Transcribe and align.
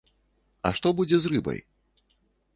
А 0.69 0.71
што 0.79 0.93
будзе 1.01 1.21
з 1.21 1.25
рыбай? 1.35 1.59